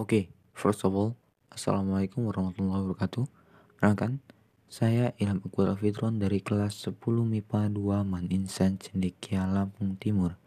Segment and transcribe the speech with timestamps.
[0.00, 1.12] Oke, first of all,
[1.52, 3.28] Assalamualaikum warahmatullahi wabarakatuh.
[3.76, 4.24] Perkenalkan,
[4.64, 10.40] saya Ilham Iqbal Fitron dari kelas 10 MIPA 2 Man Insan Cendekia Lampung Timur.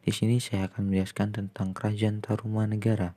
[0.00, 3.12] Di sini saya akan menjelaskan tentang Kerajaan Tarumanegara.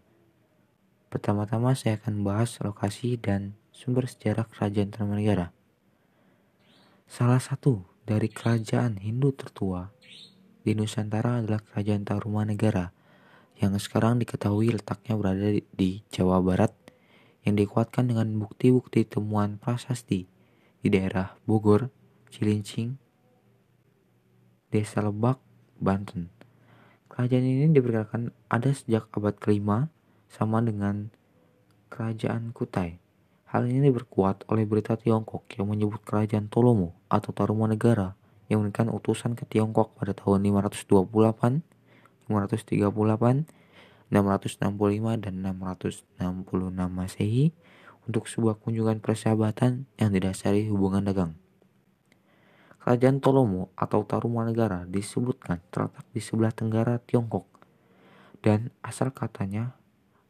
[1.07, 5.55] Pertama-tama saya akan bahas lokasi dan sumber sejarah Kerajaan Tarumanegara.
[7.07, 9.95] Salah satu dari kerajaan Hindu tertua
[10.59, 12.98] di Nusantara adalah Kerajaan Tarumanegara
[13.59, 16.71] yang sekarang diketahui letaknya berada di Jawa Barat
[17.43, 20.31] yang dikuatkan dengan bukti-bukti temuan prasasti
[20.79, 21.91] di daerah Bogor,
[22.31, 22.95] Cilincing,
[24.71, 25.43] Desa Lebak,
[25.75, 26.31] Banten.
[27.11, 29.91] Kerajaan ini diperkirakan ada sejak abad kelima
[30.31, 31.11] sama dengan
[31.91, 32.95] Kerajaan Kutai.
[33.49, 38.15] Hal ini diperkuat oleh berita Tiongkok yang menyebut Kerajaan Tolomo atau Tarumanegara
[38.47, 41.78] yang mengirimkan utusan ke Tiongkok pada tahun 528
[42.29, 43.49] 538,
[44.13, 46.13] 665, dan 666
[46.87, 47.51] Masehi
[48.05, 51.33] untuk sebuah kunjungan persahabatan yang didasari hubungan dagang.
[52.79, 57.45] Kerajaan Tolomo atau Tarumanegara disebutkan terletak di sebelah tenggara Tiongkok
[58.39, 59.75] dan asal katanya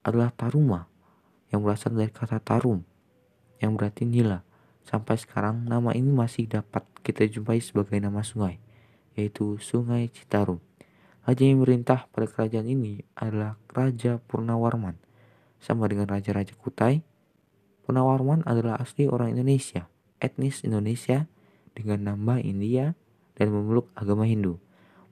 [0.02, 0.90] adalah Taruma
[1.54, 2.82] yang berasal dari kata Tarum
[3.62, 4.42] yang berarti nila.
[4.86, 8.58] Sampai sekarang nama ini masih dapat kita jumpai sebagai nama sungai,
[9.14, 10.58] yaitu Sungai Citarum.
[11.28, 14.96] Raja yang merintah pada kerajaan ini adalah Raja Purnawarman.
[15.60, 17.04] Sama dengan Raja-Raja Kutai,
[17.84, 19.92] Purnawarman adalah asli orang Indonesia,
[20.24, 21.28] etnis Indonesia
[21.76, 22.96] dengan nama India
[23.36, 24.60] dan memeluk agama Hindu.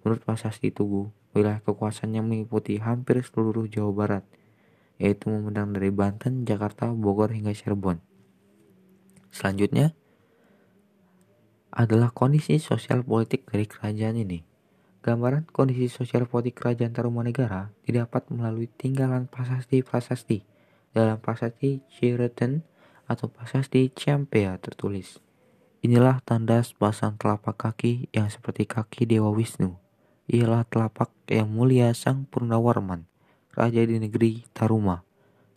[0.03, 4.23] Menurut Prasasti Tugu, wilayah kekuasaannya meliputi hampir seluruh Jawa Barat,
[4.99, 7.99] yaitu memandang dari Banten, Jakarta, Bogor hingga Cirebon.
[9.29, 9.93] Selanjutnya
[11.69, 14.41] adalah kondisi sosial politik dari kerajaan ini.
[15.05, 20.43] Gambaran kondisi sosial politik kerajaan Tarumanegara didapat melalui tinggalan prasasti-prasasti
[20.91, 22.65] dalam prasasti Cireton
[23.07, 25.21] atau prasasti Ciampea tertulis.
[25.85, 29.77] Inilah tanda sepasang telapak kaki yang seperti kaki Dewa Wisnu.
[30.27, 33.07] Ialah telapak yang mulia Sang Purnawarman,
[33.55, 35.05] raja di negeri Taruma,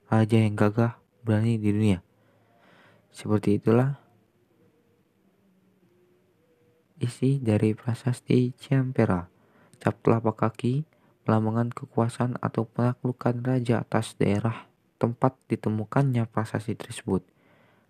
[0.07, 1.99] raja yang gagah berani di dunia.
[3.11, 4.00] Seperti itulah
[7.43, 9.41] dari prasasti Ciampera
[9.81, 10.85] cap telapak kaki,
[11.25, 14.69] melambangkan kekuasaan atau penaklukan raja atas daerah
[15.01, 17.25] tempat ditemukannya prasasti tersebut.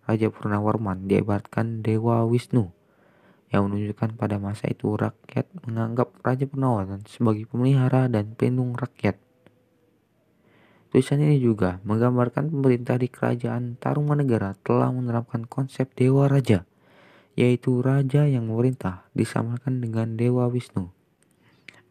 [0.07, 2.71] Raja Purnawarman diibaratkan Dewa Wisnu
[3.51, 9.19] yang menunjukkan pada masa itu rakyat menganggap Raja Purnawarman sebagai pemelihara dan pelindung rakyat.
[10.91, 16.67] Tulisan ini juga menggambarkan pemerintah di kerajaan Tarumanegara telah menerapkan konsep Dewa Raja,
[17.35, 20.91] yaitu raja yang memerintah disamakan dengan Dewa Wisnu.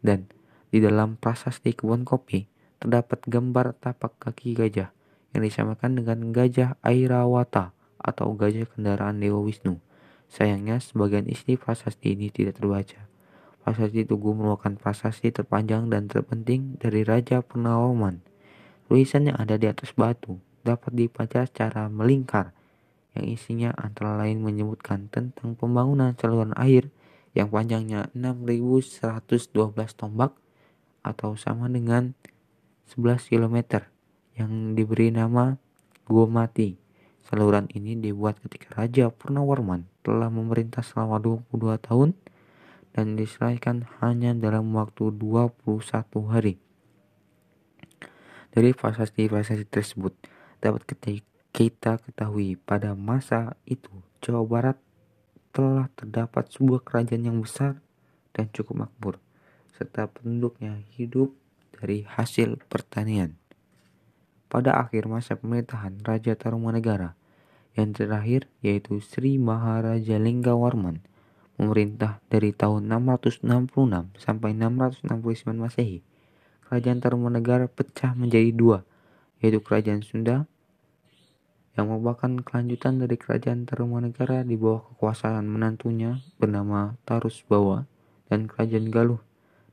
[0.01, 0.29] Dan
[0.69, 2.47] di dalam prasasti kebun kopi
[2.81, 4.89] terdapat gambar tapak kaki gajah
[5.31, 9.77] yang disamakan dengan gajah Airawata atau gajah kendaraan Dewa Wisnu.
[10.31, 13.05] Sayangnya sebagian isi prasasti ini tidak terbaca.
[13.61, 18.23] Prasasti Tugu merupakan prasasti terpanjang dan terpenting dari Raja Purnawarman.
[18.89, 22.57] Tulisannya ada di atas batu, dapat dibaca secara melingkar,
[23.15, 26.87] yang isinya antara lain menyebutkan tentang pembangunan saluran air
[27.35, 29.51] yang panjangnya 6112
[29.95, 30.35] tombak
[31.03, 32.15] atau sama dengan
[32.91, 33.87] 11 km
[34.35, 35.55] yang diberi nama
[36.07, 36.75] Gua Mati.
[37.23, 42.09] Saluran ini dibuat ketika Raja Purnawarman telah memerintah selama 22 tahun
[42.91, 45.87] dan diselesaikan hanya dalam waktu 21
[46.27, 46.59] hari.
[48.51, 50.11] Dari prasasti-prasasti tersebut
[50.59, 50.83] dapat
[51.51, 53.91] kita ketahui pada masa itu
[54.23, 54.77] Jawa Barat
[55.51, 57.83] telah terdapat sebuah kerajaan yang besar
[58.31, 59.19] dan cukup makmur,
[59.75, 61.35] serta penduduknya hidup
[61.75, 63.35] dari hasil pertanian.
[64.47, 67.19] Pada akhir masa pemerintahan Raja Tarumanegara,
[67.75, 71.03] yang terakhir yaitu Sri Maharaja Linggawarman,
[71.59, 73.43] memerintah dari tahun 666
[74.19, 75.99] sampai 669 Masehi.
[76.63, 78.87] Kerajaan Tarumanegara pecah menjadi dua,
[79.43, 80.47] yaitu Kerajaan Sunda
[81.79, 87.87] yang merupakan kelanjutan dari kerajaan Tarumanegara di bawah kekuasaan menantunya bernama Tarus Bawa
[88.27, 89.23] dan kerajaan Galuh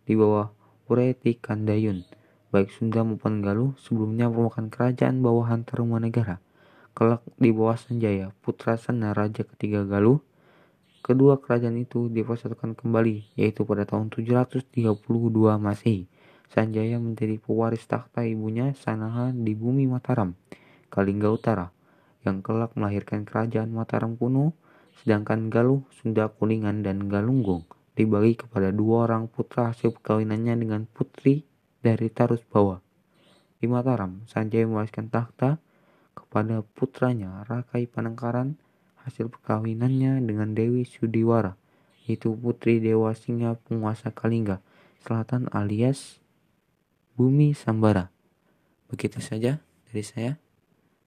[0.06, 0.54] di bawah
[0.86, 2.06] Ureti Kandayun.
[2.54, 6.38] Baik Sunda maupun Galuh sebelumnya merupakan kerajaan bawahan Tarumanegara.
[6.94, 10.22] Kelak di bawah Sanjaya, putra Sana Raja ketiga Galuh,
[11.02, 14.70] kedua kerajaan itu dipersatukan kembali, yaitu pada tahun 732
[15.58, 16.06] Masehi.
[16.48, 20.32] Sanjaya menjadi pewaris takhta ibunya Sanaha di bumi Mataram,
[20.88, 21.77] Kalingga Utara
[22.28, 24.52] yang kelak melahirkan kerajaan Mataram kuno,
[25.00, 27.64] sedangkan Galuh, Sunda Kuningan, dan Galunggung
[27.98, 31.42] dibagi kepada dua orang putra hasil perkawinannya dengan putri
[31.82, 32.78] dari Tarus Bawa.
[33.58, 35.58] Di Mataram, Sanjaya mewariskan tahta
[36.14, 38.54] kepada putranya Rakai Panangkaran
[39.02, 41.58] hasil perkawinannya dengan Dewi Sudiwara,
[42.06, 44.62] yaitu putri Dewa Singa penguasa Kalingga
[45.02, 46.22] Selatan alias
[47.18, 48.14] Bumi Sambara.
[48.86, 49.58] Begitu saja
[49.90, 50.38] dari saya.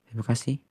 [0.07, 0.70] Terima kasih.